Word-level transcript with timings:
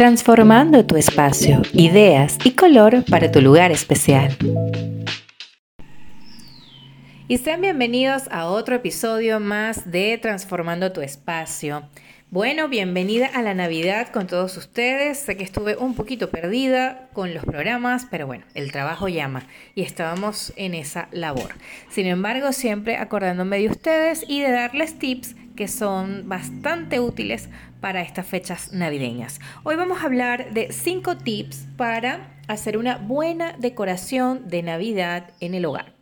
transformando 0.00 0.86
tu 0.86 0.96
espacio, 0.96 1.60
ideas 1.74 2.38
y 2.42 2.52
color 2.52 3.04
para 3.04 3.30
tu 3.30 3.42
lugar 3.42 3.70
especial. 3.70 4.34
Y 7.28 7.36
sean 7.36 7.60
bienvenidos 7.60 8.22
a 8.30 8.46
otro 8.46 8.76
episodio 8.76 9.40
más 9.40 9.90
de 9.90 10.16
Transformando 10.16 10.90
tu 10.90 11.02
espacio. 11.02 11.82
Bueno, 12.32 12.68
bienvenida 12.68 13.26
a 13.26 13.42
la 13.42 13.54
Navidad 13.54 14.10
con 14.12 14.28
todos 14.28 14.56
ustedes. 14.56 15.18
Sé 15.18 15.36
que 15.36 15.42
estuve 15.42 15.74
un 15.74 15.96
poquito 15.96 16.30
perdida 16.30 17.08
con 17.12 17.34
los 17.34 17.44
programas, 17.44 18.06
pero 18.08 18.28
bueno, 18.28 18.44
el 18.54 18.70
trabajo 18.70 19.08
llama 19.08 19.48
y 19.74 19.82
estábamos 19.82 20.52
en 20.54 20.74
esa 20.74 21.08
labor. 21.10 21.52
Sin 21.88 22.06
embargo, 22.06 22.52
siempre 22.52 22.98
acordándome 22.98 23.58
de 23.58 23.68
ustedes 23.68 24.24
y 24.28 24.42
de 24.42 24.52
darles 24.52 24.96
tips 24.96 25.34
que 25.56 25.66
son 25.66 26.28
bastante 26.28 27.00
útiles 27.00 27.48
para 27.80 28.00
estas 28.00 28.28
fechas 28.28 28.72
navideñas. 28.72 29.40
Hoy 29.64 29.74
vamos 29.74 30.00
a 30.00 30.04
hablar 30.04 30.52
de 30.52 30.70
cinco 30.70 31.16
tips 31.16 31.66
para 31.76 32.38
hacer 32.46 32.78
una 32.78 32.98
buena 32.98 33.56
decoración 33.58 34.46
de 34.46 34.62
Navidad 34.62 35.32
en 35.40 35.54
el 35.54 35.64
hogar. 35.64 35.99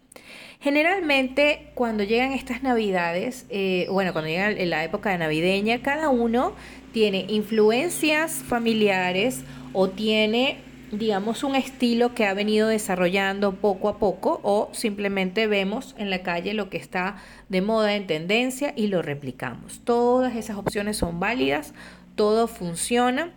Generalmente 0.61 1.71
cuando 1.75 2.03
llegan 2.03 2.33
estas 2.33 2.65
navidades, 2.65 3.47
eh, 3.49 3.87
bueno, 3.91 4.13
cuando 4.13 4.29
llega 4.29 4.51
la 4.51 4.83
época 4.83 5.11
de 5.11 5.19
navideña, 5.19 5.83
cada 5.83 6.09
uno 6.09 6.53
tiene 6.93 7.27
influencias 7.29 8.33
familiares 8.33 9.45
o 9.73 9.89
tiene, 9.89 10.59
digamos, 10.91 11.45
un 11.45 11.55
estilo 11.55 12.13
que 12.13 12.27
ha 12.27 12.35
venido 12.35 12.67
desarrollando 12.67 13.55
poco 13.55 13.89
a 13.89 13.99
poco 13.99 14.41
o 14.43 14.69
simplemente 14.73 15.47
vemos 15.47 15.95
en 15.97 16.11
la 16.11 16.25
calle 16.25 16.55
lo 16.55 16.71
que 16.71 16.79
está 16.79 17.19
de 17.49 17.63
moda, 17.63 17.95
en 17.95 18.09
tendencia 18.09 18.73
y 18.75 18.89
lo 18.89 19.01
replicamos. 19.01 19.81
Todas 19.85 20.35
esas 20.35 20.57
opciones 20.57 20.97
son 20.97 21.21
válidas, 21.21 21.73
todo 22.17 22.49
funciona. 22.49 23.31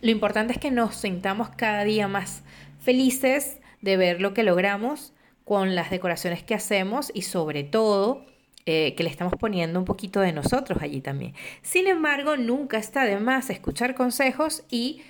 Lo 0.00 0.10
importante 0.10 0.54
es 0.54 0.58
que 0.58 0.70
nos 0.70 0.96
sintamos 0.96 1.50
cada 1.50 1.84
día 1.84 2.08
más 2.08 2.42
felices 2.80 3.58
de 3.82 3.98
ver 3.98 4.22
lo 4.22 4.32
que 4.32 4.44
logramos 4.44 5.12
con 5.48 5.74
las 5.74 5.88
decoraciones 5.88 6.42
que 6.42 6.54
hacemos 6.54 7.10
y 7.14 7.22
sobre 7.22 7.64
todo 7.64 8.26
eh, 8.66 8.94
que 8.94 9.02
le 9.02 9.08
estamos 9.08 9.32
poniendo 9.40 9.78
un 9.78 9.86
poquito 9.86 10.20
de 10.20 10.30
nosotros 10.30 10.82
allí 10.82 11.00
también. 11.00 11.32
Sin 11.62 11.86
embargo, 11.86 12.36
nunca 12.36 12.76
está 12.76 13.04
de 13.06 13.18
más 13.18 13.48
escuchar 13.48 13.94
consejos 13.94 14.62
y 14.68 15.00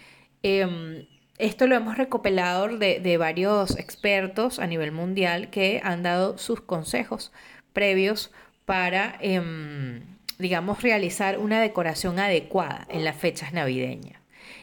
em, 0.44 1.06
esto 1.38 1.66
lo 1.66 1.74
hemos 1.74 1.98
recopilado 1.98 2.68
de, 2.68 3.16
varios 3.18 3.76
expertos 3.80 4.60
a 4.60 4.68
nivel 4.68 4.92
mundial 4.92 5.50
que 5.50 5.80
han 5.82 6.04
dado 6.04 6.38
sus 6.38 6.60
consejos 6.60 7.32
previos 7.72 8.30
para, 8.64 9.18
em, 9.20 10.02
digamos, 10.38 10.82
realizar 10.82 11.38
una 11.38 11.60
decoración 11.60 12.20
adecuada 12.20 12.86
en 12.90 13.02
las 13.02 13.16
fechas 13.16 13.52
navideñas. 13.52 14.20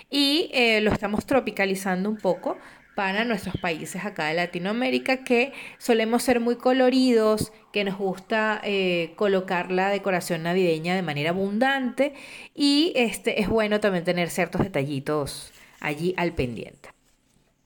Y 0.09 0.49
eh, 0.53 0.81
lo 0.81 0.91
estamos 0.91 1.25
tropicalizando 1.25 2.09
un 2.09 2.17
poco 2.17 2.57
para 2.95 3.25
nuestros 3.25 3.57
países 3.57 4.05
acá 4.05 4.27
de 4.27 4.35
Latinoamérica 4.35 5.23
que 5.23 5.51
solemos 5.77 6.23
ser 6.23 6.39
muy 6.39 6.55
coloridos, 6.55 7.51
que 7.73 7.83
nos 7.83 7.97
gusta 7.97 8.61
eh, 8.63 9.11
colocar 9.17 9.69
la 9.69 9.89
decoración 9.89 10.43
navideña 10.43 10.95
de 10.95 11.01
manera 11.01 11.31
abundante 11.31 12.13
y 12.55 12.93
este, 12.95 13.41
es 13.41 13.49
bueno 13.49 13.81
también 13.81 14.05
tener 14.05 14.29
ciertos 14.29 14.61
detallitos 14.61 15.51
allí 15.81 16.13
al 16.17 16.33
pendiente. 16.33 16.89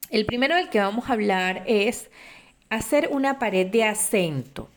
El 0.09 0.25
primero 0.25 0.55
del 0.55 0.69
que 0.69 0.79
vamos 0.79 1.09
a 1.09 1.13
hablar 1.13 1.63
es 1.67 2.09
hacer 2.71 3.09
una 3.11 3.37
pared 3.37 3.67
de 3.67 3.83
acento. 3.83 4.69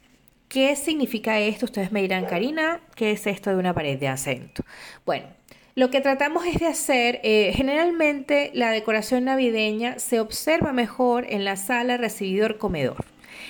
¿Qué 0.48 0.76
significa 0.76 1.40
esto? 1.40 1.64
Ustedes 1.64 1.92
me 1.92 2.02
dirán, 2.02 2.26
Karina, 2.26 2.80
¿qué 2.94 3.12
es 3.12 3.26
esto 3.26 3.48
de 3.48 3.56
una 3.56 3.72
pared 3.72 3.98
de 3.98 4.08
acento? 4.08 4.62
Bueno, 5.06 5.28
lo 5.74 5.90
que 5.90 6.02
tratamos 6.02 6.44
es 6.46 6.60
de 6.60 6.66
hacer, 6.66 7.20
eh, 7.22 7.52
generalmente 7.54 8.50
la 8.54 8.70
decoración 8.70 9.24
navideña 9.24 9.98
se 9.98 10.20
observa 10.20 10.72
mejor 10.72 11.24
en 11.30 11.44
la 11.44 11.56
sala 11.56 11.96
recibidor-comedor. 11.96 13.04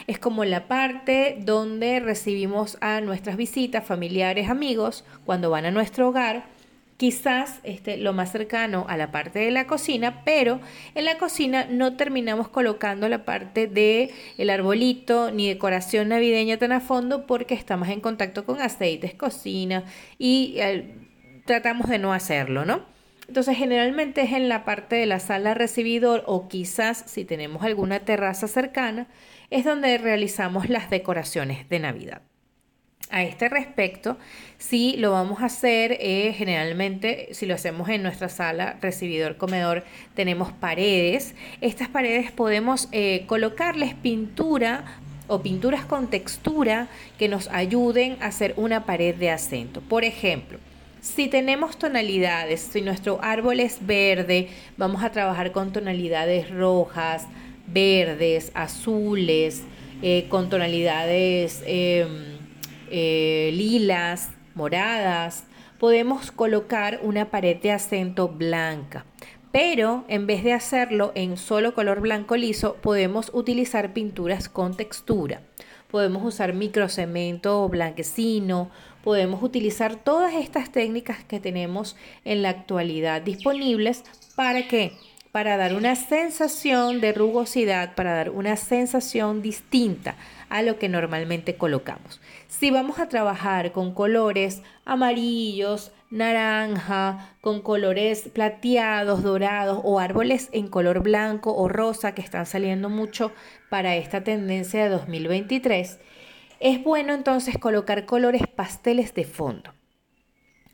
Es 0.06 0.18
como 0.20 0.44
la 0.44 0.68
parte 0.68 1.36
donde 1.40 1.98
recibimos 1.98 2.78
a 2.80 3.00
nuestras 3.00 3.36
visitas, 3.36 3.84
familiares, 3.84 4.48
amigos, 4.48 5.04
cuando 5.24 5.50
van 5.50 5.64
a 5.64 5.72
nuestro 5.72 6.08
hogar. 6.08 6.44
Quizás 6.96 7.58
este, 7.64 7.96
lo 7.96 8.12
más 8.12 8.30
cercano 8.30 8.86
a 8.88 8.96
la 8.96 9.10
parte 9.10 9.40
de 9.40 9.50
la 9.50 9.66
cocina, 9.66 10.22
pero 10.24 10.60
en 10.94 11.04
la 11.04 11.18
cocina 11.18 11.66
no 11.68 11.96
terminamos 11.96 12.46
colocando 12.48 13.08
la 13.08 13.24
parte 13.24 13.66
de 13.66 14.10
el 14.38 14.50
arbolito 14.50 15.32
ni 15.32 15.48
decoración 15.48 16.10
navideña 16.10 16.58
tan 16.58 16.70
a 16.70 16.78
fondo 16.78 17.26
porque 17.26 17.54
estamos 17.54 17.88
en 17.88 18.00
contacto 18.00 18.44
con 18.44 18.60
aceites, 18.60 19.14
cocina 19.14 19.82
y 20.16 20.54
eh, 20.58 21.01
tratamos 21.44 21.88
de 21.88 21.98
no 21.98 22.12
hacerlo, 22.12 22.64
¿no? 22.64 22.82
Entonces 23.28 23.56
generalmente 23.56 24.22
es 24.22 24.32
en 24.32 24.48
la 24.48 24.64
parte 24.64 24.96
de 24.96 25.06
la 25.06 25.20
sala 25.20 25.54
recibidor 25.54 26.22
o 26.26 26.48
quizás 26.48 27.04
si 27.06 27.24
tenemos 27.24 27.62
alguna 27.62 28.00
terraza 28.00 28.48
cercana, 28.48 29.06
es 29.50 29.64
donde 29.64 29.96
realizamos 29.98 30.68
las 30.68 30.90
decoraciones 30.90 31.68
de 31.68 31.78
Navidad. 31.78 32.22
A 33.10 33.22
este 33.24 33.48
respecto, 33.48 34.16
si 34.58 34.96
lo 34.96 35.12
vamos 35.12 35.42
a 35.42 35.46
hacer, 35.46 35.98
eh, 36.00 36.34
generalmente 36.36 37.28
si 37.32 37.46
lo 37.46 37.54
hacemos 37.54 37.88
en 37.90 38.02
nuestra 38.02 38.28
sala 38.28 38.78
recibidor 38.80 39.36
comedor, 39.36 39.84
tenemos 40.14 40.50
paredes. 40.52 41.34
Estas 41.60 41.88
paredes 41.88 42.32
podemos 42.32 42.88
eh, 42.92 43.24
colocarles 43.26 43.94
pintura 43.94 44.84
o 45.26 45.42
pinturas 45.42 45.84
con 45.84 46.08
textura 46.08 46.88
que 47.18 47.28
nos 47.28 47.48
ayuden 47.48 48.16
a 48.20 48.26
hacer 48.26 48.54
una 48.56 48.86
pared 48.86 49.14
de 49.14 49.30
acento. 49.30 49.80
Por 49.82 50.04
ejemplo, 50.04 50.58
si 51.02 51.26
tenemos 51.26 51.76
tonalidades, 51.78 52.60
si 52.60 52.80
nuestro 52.80 53.18
árbol 53.22 53.58
es 53.58 53.84
verde, 53.84 54.48
vamos 54.76 55.02
a 55.02 55.10
trabajar 55.10 55.50
con 55.50 55.72
tonalidades 55.72 56.48
rojas, 56.48 57.26
verdes, 57.66 58.52
azules, 58.54 59.64
eh, 60.00 60.26
con 60.28 60.48
tonalidades 60.48 61.64
em, 61.66 62.38
eh, 62.88 63.50
lilas, 63.52 64.30
moradas. 64.54 65.44
Podemos 65.80 66.30
colocar 66.30 67.00
una 67.02 67.32
pared 67.32 67.56
de 67.56 67.72
acento 67.72 68.28
blanca. 68.28 69.04
Pero 69.50 70.04
en 70.06 70.28
vez 70.28 70.44
de 70.44 70.52
hacerlo 70.52 71.10
en 71.16 71.36
solo 71.36 71.74
color 71.74 72.00
blanco 72.00 72.36
liso, 72.36 72.76
podemos 72.80 73.32
utilizar 73.34 73.92
pinturas 73.92 74.48
con 74.48 74.76
textura. 74.76 75.42
Podemos 75.90 76.24
usar 76.24 76.54
microcemento 76.54 77.68
blanquecino 77.68 78.70
podemos 79.02 79.42
utilizar 79.42 79.96
todas 79.96 80.34
estas 80.34 80.70
técnicas 80.70 81.24
que 81.24 81.40
tenemos 81.40 81.96
en 82.24 82.42
la 82.42 82.50
actualidad 82.50 83.22
disponibles 83.22 84.04
para 84.36 84.68
que 84.68 84.92
para 85.32 85.56
dar 85.56 85.74
una 85.74 85.96
sensación 85.96 87.00
de 87.00 87.12
rugosidad, 87.12 87.94
para 87.94 88.12
dar 88.14 88.28
una 88.30 88.56
sensación 88.56 89.40
distinta 89.40 90.14
a 90.50 90.60
lo 90.60 90.78
que 90.78 90.90
normalmente 90.90 91.56
colocamos. 91.56 92.20
Si 92.48 92.70
vamos 92.70 92.98
a 92.98 93.08
trabajar 93.08 93.72
con 93.72 93.94
colores 93.94 94.62
amarillos, 94.84 95.90
naranja, 96.10 97.34
con 97.40 97.62
colores 97.62 98.28
plateados, 98.28 99.22
dorados 99.22 99.80
o 99.82 99.98
árboles 99.98 100.50
en 100.52 100.68
color 100.68 101.02
blanco 101.02 101.56
o 101.56 101.66
rosa 101.68 102.14
que 102.14 102.20
están 102.20 102.44
saliendo 102.44 102.90
mucho 102.90 103.32
para 103.70 103.96
esta 103.96 104.22
tendencia 104.22 104.84
de 104.84 104.90
2023, 104.90 105.98
es 106.62 106.82
bueno 106.82 107.12
entonces 107.12 107.58
colocar 107.58 108.06
colores 108.06 108.46
pasteles 108.46 109.12
de 109.14 109.24
fondo. 109.24 109.72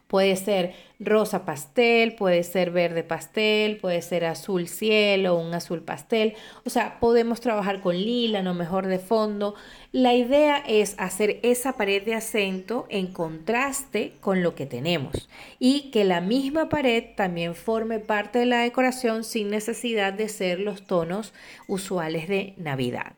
Puede 0.06 0.37
ser 0.37 0.75
rosa 0.99 1.44
pastel, 1.44 2.15
puede 2.15 2.43
ser 2.43 2.71
verde 2.71 3.03
pastel, 3.03 3.76
puede 3.76 4.00
ser 4.00 4.25
azul 4.25 4.66
cielo, 4.66 5.37
un 5.37 5.53
azul 5.53 5.82
pastel. 5.82 6.34
O 6.65 6.71
sea, 6.71 6.98
podemos 6.98 7.43
trabajar 7.43 7.82
con 7.82 7.94
lila, 7.94 8.43
no 8.43 8.54
mejor 8.54 8.87
de 8.87 8.98
fondo. 8.98 9.54
La 9.93 10.15
idea 10.15 10.62
es 10.66 10.94
hacer 10.98 11.41
esa 11.43 11.77
pared 11.77 12.03
de 12.03 12.15
acento 12.15 12.87
en 12.88 13.09
contraste 13.09 14.15
con 14.21 14.43
lo 14.43 14.54
que 14.54 14.65
tenemos 14.65 15.28
y 15.59 15.91
que 15.91 16.04
la 16.04 16.22
misma 16.22 16.71
pared 16.71 17.04
también 17.15 17.54
forme 17.54 17.98
parte 17.98 18.39
de 18.39 18.47
la 18.47 18.60
decoración 18.60 19.24
sin 19.24 19.51
necesidad 19.51 20.15
de 20.15 20.30
ser 20.30 20.59
los 20.60 20.86
tonos 20.86 21.34
usuales 21.66 22.28
de 22.28 22.54
Navidad. 22.57 23.13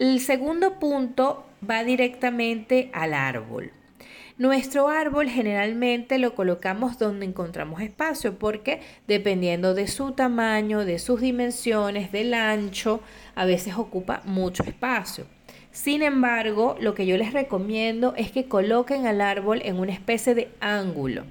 El 0.00 0.18
segundo 0.20 0.78
punto 0.78 1.44
va 1.68 1.84
directamente 1.84 2.88
al 2.94 3.12
árbol. 3.12 3.70
Nuestro 4.38 4.88
árbol 4.88 5.28
generalmente 5.28 6.16
lo 6.16 6.34
colocamos 6.34 6.98
donde 6.98 7.26
encontramos 7.26 7.82
espacio 7.82 8.38
porque 8.38 8.80
dependiendo 9.06 9.74
de 9.74 9.88
su 9.88 10.12
tamaño, 10.12 10.86
de 10.86 10.98
sus 10.98 11.20
dimensiones, 11.20 12.12
del 12.12 12.32
ancho, 12.32 13.02
a 13.34 13.44
veces 13.44 13.74
ocupa 13.74 14.22
mucho 14.24 14.62
espacio. 14.62 15.26
Sin 15.70 16.00
embargo, 16.00 16.78
lo 16.80 16.94
que 16.94 17.04
yo 17.04 17.18
les 17.18 17.34
recomiendo 17.34 18.14
es 18.16 18.32
que 18.32 18.46
coloquen 18.46 19.06
al 19.06 19.20
árbol 19.20 19.60
en 19.66 19.78
una 19.78 19.92
especie 19.92 20.34
de 20.34 20.48
ángulo, 20.60 21.24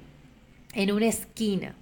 en 0.74 0.92
una 0.92 1.08
esquina 1.08 1.74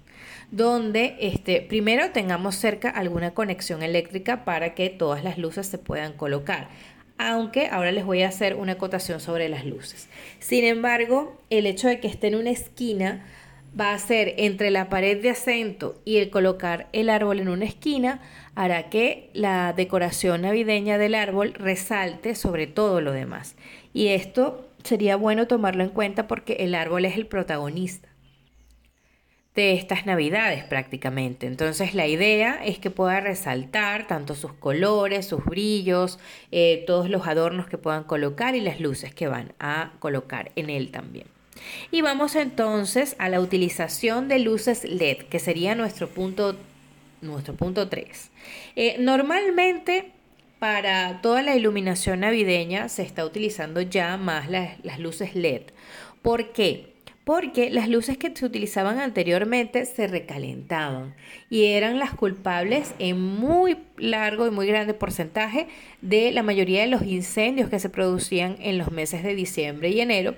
donde 0.51 1.15
este, 1.19 1.61
primero 1.61 2.11
tengamos 2.11 2.55
cerca 2.55 2.89
alguna 2.89 3.31
conexión 3.33 3.83
eléctrica 3.83 4.45
para 4.45 4.73
que 4.73 4.89
todas 4.89 5.23
las 5.23 5.37
luces 5.37 5.67
se 5.67 5.77
puedan 5.77 6.13
colocar. 6.13 6.69
Aunque 7.17 7.67
ahora 7.67 7.91
les 7.91 8.05
voy 8.05 8.23
a 8.23 8.29
hacer 8.29 8.55
una 8.55 8.73
acotación 8.73 9.19
sobre 9.19 9.49
las 9.49 9.65
luces. 9.65 10.07
Sin 10.39 10.63
embargo, 10.63 11.37
el 11.49 11.65
hecho 11.65 11.87
de 11.87 11.99
que 11.99 12.07
esté 12.07 12.27
en 12.27 12.35
una 12.35 12.49
esquina 12.49 13.25
va 13.79 13.93
a 13.93 13.99
ser 13.99 14.33
entre 14.37 14.71
la 14.71 14.89
pared 14.89 15.21
de 15.21 15.29
acento 15.29 16.01
y 16.05 16.17
el 16.17 16.29
colocar 16.29 16.87
el 16.93 17.09
árbol 17.09 17.39
en 17.39 17.49
una 17.49 17.65
esquina, 17.65 18.21
hará 18.55 18.89
que 18.89 19.29
la 19.33 19.73
decoración 19.73 20.41
navideña 20.41 20.97
del 20.97 21.13
árbol 21.13 21.53
resalte 21.53 22.33
sobre 22.33 22.65
todo 22.65 23.01
lo 23.01 23.11
demás. 23.11 23.55
Y 23.93 24.07
esto 24.07 24.67
sería 24.83 25.17
bueno 25.17 25.45
tomarlo 25.45 25.83
en 25.83 25.89
cuenta 25.89 26.27
porque 26.27 26.53
el 26.61 26.73
árbol 26.73 27.05
es 27.05 27.15
el 27.15 27.27
protagonista 27.27 28.08
de 29.59 29.73
estas 29.73 30.05
navidades 30.05 30.63
prácticamente. 30.63 31.45
Entonces 31.45 31.93
la 31.93 32.07
idea 32.07 32.63
es 32.63 32.79
que 32.79 32.89
pueda 32.89 33.19
resaltar 33.19 34.07
tanto 34.07 34.33
sus 34.33 34.53
colores, 34.53 35.25
sus 35.25 35.43
brillos, 35.43 36.17
eh, 36.53 36.85
todos 36.87 37.09
los 37.09 37.27
adornos 37.27 37.67
que 37.67 37.77
puedan 37.77 38.05
colocar 38.05 38.55
y 38.55 38.61
las 38.61 38.79
luces 38.79 39.13
que 39.13 39.27
van 39.27 39.51
a 39.59 39.91
colocar 39.99 40.53
en 40.55 40.69
él 40.69 40.91
también. 40.91 41.27
Y 41.91 41.99
vamos 41.99 42.37
entonces 42.37 43.17
a 43.19 43.27
la 43.27 43.41
utilización 43.41 44.29
de 44.29 44.39
luces 44.39 44.85
LED, 44.85 45.23
que 45.23 45.39
sería 45.39 45.75
nuestro 45.75 46.07
punto, 46.07 46.55
nuestro 47.21 47.53
punto 47.53 47.89
3. 47.89 48.31
Eh, 48.77 48.95
normalmente 48.97 50.13
para 50.59 51.19
toda 51.21 51.41
la 51.41 51.57
iluminación 51.57 52.21
navideña 52.21 52.87
se 52.87 53.01
está 53.01 53.25
utilizando 53.25 53.81
ya 53.81 54.15
más 54.15 54.49
las, 54.49 54.79
las 54.85 54.99
luces 54.99 55.35
LED. 55.35 55.63
¿Por 56.21 56.53
qué? 56.53 56.88
Porque 57.29 57.69
las 57.69 57.87
luces 57.87 58.17
que 58.17 58.35
se 58.35 58.43
utilizaban 58.43 58.97
anteriormente 58.97 59.85
se 59.85 60.07
recalentaban 60.07 61.13
y 61.47 61.65
eran 61.65 61.99
las 61.99 62.15
culpables 62.15 62.95
en 62.97 63.21
muy 63.21 63.77
largo 63.97 64.47
y 64.47 64.49
muy 64.49 64.65
grande 64.65 64.95
porcentaje 64.95 65.67
de 66.01 66.31
la 66.31 66.41
mayoría 66.41 66.81
de 66.81 66.87
los 66.87 67.03
incendios 67.03 67.69
que 67.69 67.79
se 67.79 67.91
producían 67.91 68.57
en 68.59 68.79
los 68.79 68.89
meses 68.89 69.21
de 69.21 69.35
diciembre 69.35 69.89
y 69.89 70.01
enero 70.01 70.33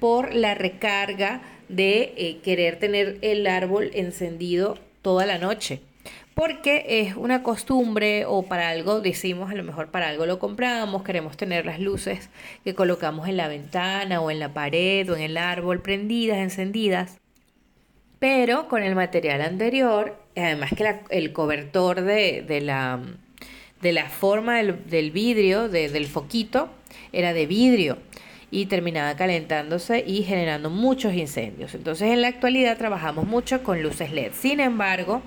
por 0.00 0.34
la 0.34 0.56
recarga 0.56 1.42
de 1.68 2.12
eh, 2.16 2.40
querer 2.42 2.76
tener 2.80 3.18
el 3.22 3.46
árbol 3.46 3.92
encendido 3.94 4.80
toda 5.00 5.26
la 5.26 5.38
noche. 5.38 5.80
Porque 6.34 6.84
es 6.88 7.16
una 7.16 7.42
costumbre 7.42 8.24
o 8.26 8.42
para 8.42 8.70
algo 8.70 9.00
decimos, 9.00 9.50
a 9.50 9.54
lo 9.54 9.64
mejor 9.64 9.88
para 9.88 10.08
algo 10.08 10.24
lo 10.24 10.38
compramos, 10.38 11.02
queremos 11.02 11.36
tener 11.36 11.66
las 11.66 11.78
luces 11.78 12.30
que 12.64 12.74
colocamos 12.74 13.28
en 13.28 13.36
la 13.36 13.48
ventana 13.48 14.20
o 14.20 14.30
en 14.30 14.38
la 14.38 14.54
pared 14.54 15.10
o 15.10 15.16
en 15.16 15.22
el 15.22 15.36
árbol 15.36 15.80
prendidas, 15.80 16.38
encendidas. 16.38 17.18
Pero 18.18 18.68
con 18.68 18.82
el 18.82 18.94
material 18.94 19.42
anterior, 19.42 20.16
además 20.36 20.70
que 20.76 21.00
el 21.10 21.32
cobertor 21.32 22.00
de, 22.00 22.60
la, 22.62 23.00
de 23.82 23.92
la 23.92 24.08
forma 24.08 24.62
del, 24.62 25.10
vidrio, 25.10 25.68
del 25.68 26.06
foquito, 26.06 26.70
era 27.12 27.34
de 27.34 27.46
vidrio 27.46 27.98
y 28.50 28.66
terminaba 28.66 29.16
calentándose 29.16 30.04
y 30.06 30.22
generando 30.22 30.70
muchos 30.70 31.14
incendios. 31.14 31.74
Entonces 31.74 32.10
en 32.10 32.20
la 32.20 32.28
actualidad 32.28 32.78
trabajamos 32.78 33.26
mucho 33.26 33.62
con 33.62 33.82
luces 33.82 34.12
LED. 34.12 34.32
Sin 34.34 34.60
embargo, 34.60 35.22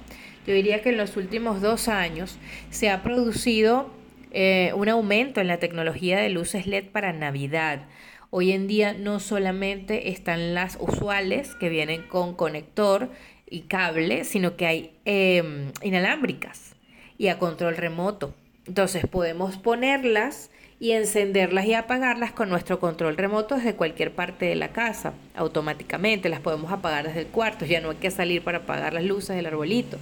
yo 0.45 0.53
diría 0.53 0.81
que 0.81 0.89
en 0.89 0.97
los 0.97 1.17
últimos 1.17 1.61
dos 1.61 1.87
años 1.87 2.37
se 2.69 2.89
ha 2.89 3.03
producido 3.03 3.89
eh, 4.31 4.71
un 4.75 4.89
aumento 4.89 5.41
en 5.41 5.47
la 5.47 5.57
tecnología 5.57 6.19
de 6.19 6.29
luces 6.29 6.67
LED 6.67 6.89
para 6.91 7.13
Navidad. 7.13 7.85
Hoy 8.29 8.51
en 8.51 8.67
día 8.67 8.93
no 8.93 9.19
solamente 9.19 10.09
están 10.09 10.53
las 10.53 10.77
usuales 10.79 11.55
que 11.55 11.69
vienen 11.69 12.03
con 12.03 12.35
conector 12.35 13.09
y 13.49 13.61
cable, 13.61 14.23
sino 14.23 14.55
que 14.57 14.65
hay 14.65 14.91
em, 15.05 15.71
inalámbricas 15.81 16.75
y 17.17 17.29
a 17.29 17.39
control 17.39 17.77
remoto. 17.77 18.35
Entonces 18.67 19.07
podemos 19.07 19.57
ponerlas 19.57 20.51
y 20.79 20.91
encenderlas 20.91 21.65
y 21.65 21.73
apagarlas 21.73 22.33
con 22.33 22.49
nuestro 22.49 22.79
control 22.79 23.15
remoto 23.15 23.55
desde 23.55 23.75
cualquier 23.75 24.11
parte 24.11 24.45
de 24.45 24.55
la 24.55 24.69
casa. 24.69 25.13
Automáticamente 25.35 26.29
las 26.29 26.41
podemos 26.41 26.71
apagar 26.71 27.07
desde 27.07 27.21
el 27.21 27.27
cuarto, 27.27 27.65
ya 27.65 27.79
no 27.79 27.91
hay 27.91 27.97
que 27.97 28.11
salir 28.11 28.43
para 28.43 28.59
apagar 28.59 28.93
las 28.93 29.05
luces 29.05 29.35
del 29.35 29.45
arbolito. 29.45 29.97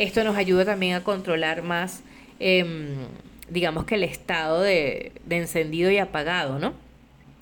Esto 0.00 0.24
nos 0.24 0.38
ayuda 0.38 0.64
también 0.64 0.94
a 0.94 1.04
controlar 1.04 1.62
más, 1.62 2.02
em, 2.38 3.04
digamos 3.50 3.84
que 3.84 3.96
el 3.96 4.02
estado 4.02 4.62
de, 4.62 5.12
encendido 5.28 5.90
y 5.90 5.98
apagado, 5.98 6.58
¿no? 6.58 6.72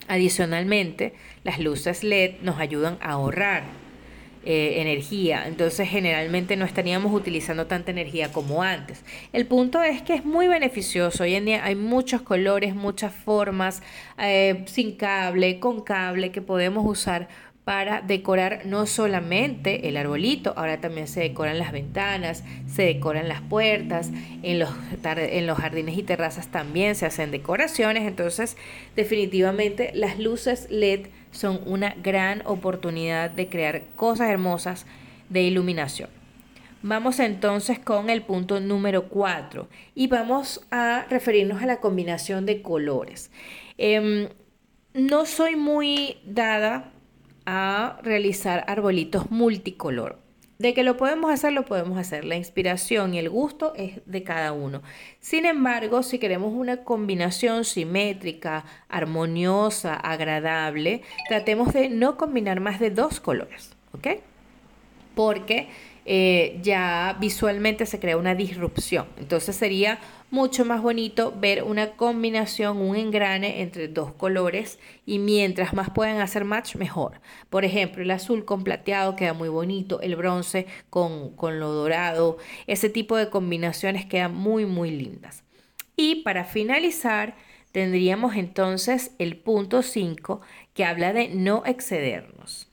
Adicionalmente, 0.09 1.13
las 1.45 1.59
luces 1.59 2.03
LED 2.03 2.41
nos 2.41 2.59
ayudan 2.59 2.97
a 2.99 3.11
ahorrar 3.11 3.63
eh, 4.43 4.81
energía. 4.81 5.47
Entonces 5.47 5.87
generalmente 5.87 6.57
no 6.57 6.65
estaríamos 6.65 7.13
utilizando 7.13 7.65
tanta 7.65 7.91
energía 7.91 8.33
como 8.33 8.61
antes. 8.61 9.05
El 9.31 9.45
punto 9.45 9.81
es 9.81 10.01
que 10.01 10.15
es 10.15 10.25
muy 10.25 10.49
beneficioso. 10.49 11.23
Hoy 11.23 11.35
en 11.35 11.45
día 11.45 11.63
hay 11.63 11.75
muchos 11.75 12.23
colores, 12.23 12.75
muchas 12.75 13.13
formas, 13.13 13.81
eh, 14.17 14.65
sin 14.65 14.97
cable, 14.97 15.61
con 15.61 15.81
cable 15.81 16.33
que 16.33 16.41
podemos 16.41 16.85
usar 16.85 17.29
para 17.69 18.01
decorar 18.01 18.65
no 18.65 18.87
solamente 18.87 19.87
el 19.89 19.97
arbolito, 19.97 20.55
ahora 20.57 20.81
también 20.81 21.07
se 21.07 21.19
decoran 21.19 21.59
las 21.59 21.71
ventanas, 21.71 22.43
se 22.65 22.81
decoran 22.81 23.27
las 23.27 23.41
puertas, 23.41 24.09
en 24.41 24.57
los, 24.57 24.71
en 25.03 25.45
los 25.45 25.59
jardines 25.59 25.95
y 25.95 26.01
terrazas 26.01 26.47
también 26.47 26.95
se 26.95 27.05
hacen 27.05 27.29
decoraciones, 27.29 28.07
entonces 28.07 28.57
definitivamente 28.95 29.91
las 29.93 30.17
luces 30.17 30.65
LED 30.71 31.09
son 31.29 31.61
una 31.67 31.93
gran 32.01 32.41
oportunidad 32.47 33.29
de 33.29 33.49
crear 33.49 33.83
cosas 33.95 34.31
hermosas 34.31 34.87
de 35.29 35.43
iluminación. 35.43 36.09
Vamos 36.81 37.19
entonces 37.19 37.77
con 37.77 38.09
el 38.09 38.23
punto 38.23 38.59
número 38.59 39.09
4 39.09 39.67
y 39.93 40.07
vamos 40.07 40.65
a 40.71 41.05
referirnos 41.07 41.61
a 41.61 41.67
la 41.67 41.79
combinación 41.79 42.47
de 42.47 42.63
colores. 42.63 43.29
Em, 43.77 44.27
no 44.95 45.27
soy 45.27 45.55
muy 45.55 46.17
dada 46.25 46.93
a 47.51 47.99
realizar 48.03 48.63
arbolitos 48.67 49.31
multicolor. 49.31 50.19
De 50.59 50.75
que 50.75 50.83
lo 50.83 50.97
podemos 50.97 51.31
hacer, 51.31 51.53
lo 51.53 51.65
podemos 51.65 51.97
hacer. 51.97 52.25
La 52.25 52.35
inspiración 52.35 53.13
y 53.15 53.17
el 53.17 53.29
gusto 53.29 53.73
es 53.75 54.01
de 54.05 54.23
cada 54.23 54.51
uno. 54.51 54.83
Sin 55.19 55.45
embargo, 55.45 56.03
si 56.03 56.19
queremos 56.19 56.53
una 56.53 56.83
combinación 56.83 57.65
simétrica, 57.65 58.65
armoniosa, 58.87 59.95
agradable, 59.95 61.01
tratemos 61.27 61.73
de 61.73 61.89
no 61.89 62.17
combinar 62.17 62.59
más 62.59 62.79
de 62.79 62.91
dos 62.91 63.19
colores, 63.19 63.75
¿ok? 63.93 64.19
Porque 65.15 65.69
eh, 66.11 66.59
ya 66.63 67.15
visualmente 67.19 67.85
se 67.85 67.99
crea 67.99 68.17
una 68.17 68.33
disrupción. 68.33 69.05
Entonces 69.19 69.55
sería 69.55 69.99
mucho 70.31 70.65
más 70.65 70.81
bonito 70.81 71.31
ver 71.39 71.61
una 71.61 71.91
combinación, 71.91 72.77
un 72.77 72.95
engrane 72.95 73.61
entre 73.61 73.89
dos 73.89 74.13
colores 74.13 74.79
y 75.05 75.19
mientras 75.19 75.75
más 75.75 75.91
puedan 75.91 76.19
hacer 76.19 76.45
match, 76.45 76.77
mejor. 76.77 77.21
Por 77.51 77.63
ejemplo, 77.63 78.01
el 78.01 78.09
azul 78.09 78.43
con 78.43 78.63
plateado 78.63 79.15
queda 79.15 79.33
muy 79.33 79.49
bonito, 79.49 80.01
el 80.01 80.15
bronce 80.15 80.65
con, 80.89 81.35
con 81.35 81.59
lo 81.59 81.69
dorado, 81.71 82.39
ese 82.65 82.89
tipo 82.89 83.15
de 83.15 83.29
combinaciones 83.29 84.07
quedan 84.07 84.33
muy, 84.33 84.65
muy 84.65 84.89
lindas. 84.89 85.43
Y 85.95 86.23
para 86.23 86.43
finalizar, 86.43 87.35
tendríamos 87.71 88.35
entonces 88.35 89.11
el 89.19 89.37
punto 89.37 89.83
5 89.83 90.41
que 90.73 90.85
habla 90.85 91.13
de 91.13 91.29
no 91.29 91.61
excedernos 91.67 92.68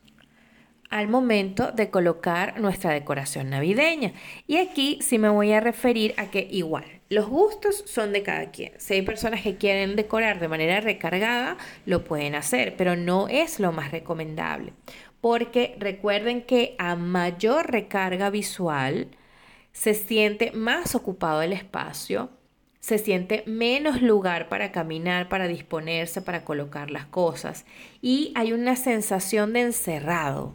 al 0.97 1.09
momento 1.09 1.73
de 1.73 1.91
colocar 1.91 2.59
nuestra 2.59 2.93
decoración 2.93 3.51
navideña. 3.51 4.15
Y 4.47 4.57
aquí 4.57 4.99
sí 5.03 5.19
me 5.19 5.29
voy 5.29 5.53
a 5.53 5.61
referir 5.61 6.15
a 6.17 6.31
que 6.31 6.49
igual, 6.51 6.87
los 7.11 7.27
gustos 7.29 7.85
son 7.87 8.15
de 8.15 8.23
cada 8.23 8.51
quien. 8.51 8.73
Si 8.79 8.95
hay 8.95 9.03
personas 9.03 9.43
que 9.43 9.57
quieren 9.57 9.95
decorar 9.95 10.41
de 10.41 10.49
manera 10.49 10.81
recargada, 10.81 11.59
lo 11.85 12.03
pueden 12.03 12.35
hacer, 12.35 12.77
pero 12.79 12.97
no 12.97 13.29
es 13.29 13.61
lo 13.61 13.73
más 13.73 13.93
recomendable. 13.93 14.73
Porque 15.21 15.77
recuerden 15.79 16.43
que 16.43 16.75
a 16.79 16.97
mayor 16.97 17.71
recarga 17.71 18.31
visual, 18.31 19.09
se 19.73 19.93
siente 19.93 20.53
más 20.53 20.95
ocupado 20.95 21.43
el 21.43 21.53
espacio, 21.53 22.31
se 22.81 22.97
siente 22.97 23.45
menos 23.47 24.01
lugar 24.01 24.49
para 24.49 24.73
caminar, 24.73 25.29
para 25.29 25.47
disponerse, 25.47 26.23
para 26.23 26.45
colocar 26.45 26.91
las 26.91 27.05
cosas 27.05 27.67
y 28.01 28.33
hay 28.35 28.55
una 28.55 28.77
sensación 28.77 29.53
de 29.53 29.61
encerrado 29.63 30.55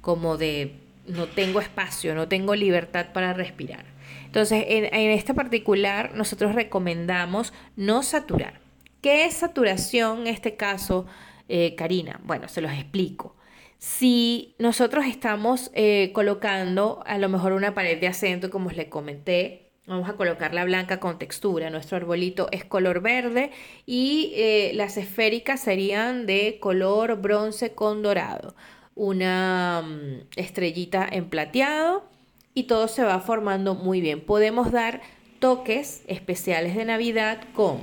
como 0.00 0.36
de 0.36 0.74
no 1.06 1.26
tengo 1.26 1.60
espacio, 1.60 2.14
no 2.14 2.28
tengo 2.28 2.54
libertad 2.54 3.06
para 3.12 3.32
respirar. 3.32 3.84
Entonces, 4.26 4.64
en, 4.68 5.10
este 5.10 5.34
particular, 5.34 6.12
nosotros 6.14 6.54
recomendamos 6.54 7.52
no 7.76 8.02
saturar. 8.02 8.60
¿Qué 9.02 9.24
es 9.24 9.34
saturación 9.34 10.20
en 10.20 10.26
este 10.28 10.56
caso, 10.56 11.06
eh, 11.48 11.74
Karina? 11.74 12.20
Bueno, 12.24 12.46
se 12.48 12.60
los 12.60 12.72
explico. 12.72 13.34
Si 13.78 14.54
nosotros 14.58 15.06
estamos 15.06 15.70
eh, 15.74 16.10
colocando 16.12 17.02
a 17.06 17.18
lo 17.18 17.28
mejor 17.28 17.52
una 17.52 17.74
pared 17.74 17.98
de 17.98 18.08
acento, 18.08 18.50
como 18.50 18.70
les 18.70 18.88
comenté, 18.88 19.70
vamos 19.86 20.08
a 20.08 20.12
colocar 20.12 20.54
la 20.54 20.64
blanca 20.64 21.00
con 21.00 21.18
textura. 21.18 21.70
Nuestro 21.70 21.96
arbolito 21.96 22.48
es 22.52 22.64
color 22.64 23.00
verde 23.00 23.50
y 23.86 24.32
eh, 24.36 24.72
las 24.74 24.96
esféricas 24.96 25.60
serían 25.60 26.26
de 26.26 26.58
color 26.60 27.20
bronce 27.20 27.72
con 27.72 28.02
dorado 28.02 28.54
una 29.00 29.82
mm, 29.82 30.26
estrellita 30.36 31.08
en 31.10 31.30
plateado 31.30 32.04
y 32.52 32.64
todo 32.64 32.86
se 32.86 33.02
va 33.02 33.18
formando 33.20 33.74
muy 33.74 34.02
bien. 34.02 34.20
Podemos 34.20 34.72
dar 34.72 35.00
toques 35.38 36.02
especiales 36.06 36.76
de 36.76 36.84
Navidad 36.84 37.40
con 37.54 37.78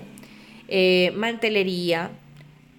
eh, 0.67 1.12
mantelería, 1.15 2.12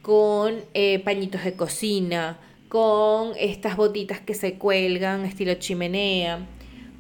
con 0.03 0.55
eh, 0.75 1.01
pañitos 1.01 1.43
de 1.43 1.55
cocina, 1.55 2.39
con 2.69 3.33
estas 3.37 3.77
botitas 3.77 4.21
que 4.21 4.35
se 4.35 4.55
cuelgan 4.55 5.25
estilo 5.25 5.55
chimenea, 5.55 6.47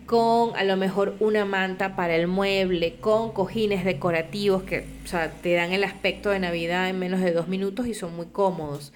con 0.07 0.57
a 0.57 0.65
lo 0.65 0.77
mejor 0.77 1.15
una 1.21 1.45
manta 1.45 1.95
para 1.95 2.17
el 2.17 2.27
mueble, 2.27 2.97
con 2.97 3.31
cojines 3.31 3.85
decorativos 3.85 4.65
que 4.65 4.85
te 5.43 5.55
dan 5.55 5.71
el 5.71 5.85
aspecto 5.85 6.31
de 6.31 6.41
Navidad 6.41 6.89
en 6.89 6.99
menos 6.99 7.21
de 7.21 7.31
dos 7.31 7.47
minutos 7.47 7.87
y 7.87 7.95
son 7.95 8.17
muy 8.17 8.27
cómodos. 8.27 8.93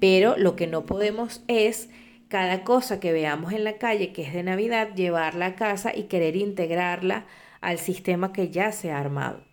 Pero 0.00 0.36
lo 0.36 0.56
que 0.56 0.66
no 0.66 0.86
podemos 0.86 1.42
es 1.46 1.90
cada 2.28 2.64
cosa 2.64 3.00
que 3.00 3.12
veamos 3.12 3.52
en 3.52 3.64
la 3.64 3.78
calle 3.78 4.12
que 4.12 4.22
es 4.22 4.32
de 4.32 4.42
Navidad, 4.42 4.94
llevarla 4.94 5.46
a 5.46 5.56
casa 5.56 5.94
y 5.94 6.04
querer 6.04 6.36
integrarla 6.36 7.26
al 7.60 7.78
sistema 7.78 8.32
que 8.32 8.50
ya 8.50 8.72
se 8.72 8.90
ha 8.90 8.98
armado. 8.98 9.44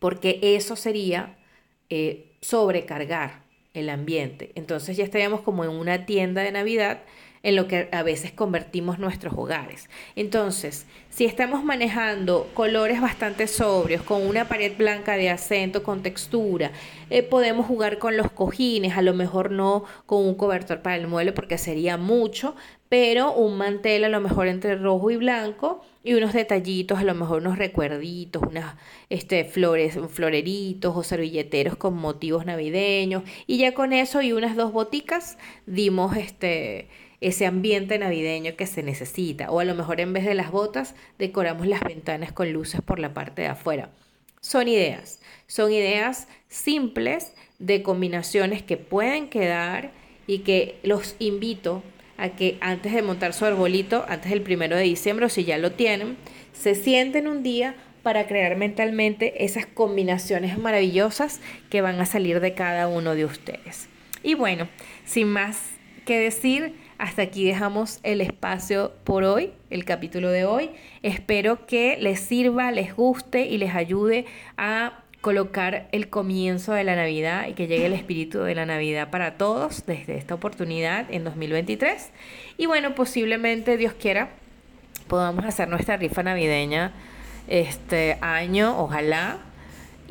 Porque 0.00 0.40
eso 0.42 0.76
sería 0.76 1.38
eh, 1.88 2.36
sobrecargar 2.40 3.44
el 3.74 3.88
ambiente. 3.90 4.52
Entonces 4.54 4.96
ya 4.96 5.04
estaríamos 5.04 5.42
como 5.42 5.64
en 5.64 5.70
una 5.70 6.06
tienda 6.06 6.42
de 6.42 6.52
Navidad 6.52 7.02
en 7.42 7.56
lo 7.56 7.66
que 7.66 7.88
a 7.92 8.02
veces 8.02 8.32
convertimos 8.32 8.98
nuestros 8.98 9.34
hogares. 9.34 9.88
Entonces, 10.14 10.86
si 11.08 11.24
estamos 11.24 11.64
manejando 11.64 12.48
colores 12.54 13.00
bastante 13.00 13.46
sobrios, 13.46 14.02
con 14.02 14.26
una 14.26 14.46
pared 14.46 14.72
blanca 14.76 15.16
de 15.16 15.30
acento, 15.30 15.82
con 15.82 16.02
textura, 16.02 16.70
eh, 17.08 17.22
podemos 17.22 17.66
jugar 17.66 17.98
con 17.98 18.16
los 18.16 18.30
cojines, 18.30 18.96
a 18.96 19.02
lo 19.02 19.14
mejor 19.14 19.50
no 19.50 19.84
con 20.06 20.24
un 20.26 20.34
cobertor 20.34 20.82
para 20.82 20.96
el 20.96 21.06
mueble 21.06 21.32
porque 21.32 21.56
sería 21.56 21.96
mucho, 21.96 22.54
pero 22.90 23.32
un 23.32 23.56
mantel 23.56 24.04
a 24.04 24.08
lo 24.08 24.20
mejor 24.20 24.48
entre 24.48 24.76
rojo 24.76 25.10
y 25.10 25.16
blanco 25.16 25.82
y 26.02 26.14
unos 26.14 26.32
detallitos, 26.32 26.98
a 26.98 27.04
lo 27.04 27.14
mejor 27.14 27.40
unos 27.40 27.56
recuerditos, 27.56 28.42
unas 28.42 28.74
este, 29.10 29.44
flores, 29.44 29.98
floreritos 30.10 30.96
o 30.96 31.02
servilleteros 31.02 31.76
con 31.76 31.94
motivos 31.94 32.46
navideños 32.46 33.22
y 33.46 33.58
ya 33.58 33.74
con 33.74 33.92
eso 33.92 34.22
y 34.22 34.32
unas 34.32 34.56
dos 34.56 34.72
boticas 34.72 35.38
dimos 35.66 36.16
este 36.16 36.88
ese 37.20 37.46
ambiente 37.46 37.98
navideño 37.98 38.56
que 38.56 38.66
se 38.66 38.82
necesita. 38.82 39.50
O 39.50 39.60
a 39.60 39.64
lo 39.64 39.74
mejor 39.74 40.00
en 40.00 40.12
vez 40.12 40.24
de 40.24 40.34
las 40.34 40.50
botas, 40.50 40.94
decoramos 41.18 41.66
las 41.66 41.80
ventanas 41.80 42.32
con 42.32 42.52
luces 42.52 42.80
por 42.80 42.98
la 42.98 43.12
parte 43.12 43.42
de 43.42 43.48
afuera. 43.48 43.90
Son 44.40 44.68
ideas, 44.68 45.20
son 45.46 45.72
ideas 45.72 46.28
simples 46.48 47.32
de 47.58 47.82
combinaciones 47.82 48.62
que 48.62 48.78
pueden 48.78 49.28
quedar 49.28 49.92
y 50.26 50.38
que 50.38 50.78
los 50.82 51.16
invito 51.18 51.82
a 52.16 52.30
que 52.30 52.56
antes 52.60 52.92
de 52.92 53.02
montar 53.02 53.32
su 53.32 53.44
arbolito, 53.44 54.04
antes 54.08 54.30
del 54.30 54.42
primero 54.42 54.76
de 54.76 54.82
diciembre, 54.82 55.28
si 55.28 55.44
ya 55.44 55.58
lo 55.58 55.72
tienen, 55.72 56.16
se 56.52 56.74
sienten 56.74 57.26
un 57.26 57.42
día 57.42 57.74
para 58.02 58.26
crear 58.26 58.56
mentalmente 58.56 59.44
esas 59.44 59.66
combinaciones 59.66 60.58
maravillosas 60.58 61.40
que 61.68 61.82
van 61.82 62.00
a 62.00 62.06
salir 62.06 62.40
de 62.40 62.54
cada 62.54 62.88
uno 62.88 63.14
de 63.14 63.24
ustedes. 63.24 63.88
Y 64.22 64.34
bueno, 64.34 64.68
sin 65.04 65.28
más 65.28 65.58
que 66.04 66.18
decir, 66.18 66.74
hasta 67.00 67.22
aquí 67.22 67.46
dejamos 67.46 67.98
el 68.02 68.20
espacio 68.20 68.92
por 69.04 69.24
hoy, 69.24 69.52
el 69.70 69.86
capítulo 69.86 70.30
de 70.30 70.44
hoy. 70.44 70.70
Espero 71.02 71.64
que 71.64 71.96
les 71.98 72.20
sirva, 72.20 72.70
les 72.72 72.94
guste 72.94 73.46
y 73.46 73.56
les 73.56 73.74
ayude 73.74 74.26
a 74.58 75.02
colocar 75.22 75.88
el 75.92 76.10
comienzo 76.10 76.74
de 76.74 76.84
la 76.84 76.96
Navidad 76.96 77.48
y 77.48 77.54
que 77.54 77.66
llegue 77.66 77.86
el 77.86 77.94
espíritu 77.94 78.40
de 78.40 78.54
la 78.54 78.66
Navidad 78.66 79.08
para 79.10 79.38
todos 79.38 79.86
desde 79.86 80.18
esta 80.18 80.34
oportunidad 80.34 81.06
en 81.10 81.24
2023. 81.24 82.10
Y 82.58 82.66
bueno, 82.66 82.94
posiblemente 82.94 83.78
Dios 83.78 83.94
quiera 83.94 84.28
podamos 85.08 85.44
hacer 85.46 85.68
nuestra 85.68 85.96
rifa 85.96 86.22
navideña 86.22 86.92
este 87.48 88.18
año, 88.20 88.78
ojalá 88.78 89.38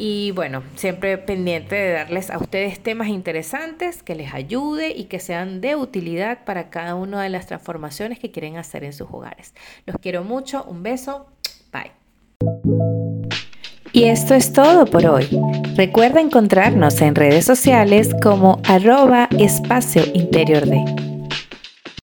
y 0.02 0.32
bueno, 0.32 0.64
siempre 0.76 1.18
pendiente 1.18 1.76
de 1.76 1.92
darles 1.92 2.30
a 2.30 2.38
ustedes 2.38 2.80
temas 2.80 3.10
interesantes 3.10 4.02
que 4.02 4.16
les 4.16 4.34
ayude 4.34 4.92
y 4.96 5.04
que 5.06 5.20
sean 5.20 5.60
de 5.60 5.76
utilidad 5.76 6.46
para 6.46 6.70
cada 6.70 6.96
una 6.96 7.22
de 7.22 7.28
las 7.28 7.48
transformaciones 7.48 8.18
que 8.18 8.32
quieren 8.32 8.56
hacer 8.56 8.86
en 8.86 8.94
sus 8.94 9.10
hogares. 9.12 9.54
Los 9.86 9.98
quiero 9.98 10.24
mucho, 10.24 10.64
un 10.64 10.84
beso, 10.84 11.28
bye. 11.74 11.92
Y 13.92 14.06
esto 14.06 14.36
es 14.36 14.54
todo 14.54 14.86
por 14.86 15.06
hoy. 15.06 15.28
Recuerda 15.76 16.22
encontrarnos 16.22 17.02
en 17.02 17.16
redes 17.16 17.44
sociales 17.44 18.16
como 18.22 18.62
arroba 18.66 19.28
de. 19.38 21.09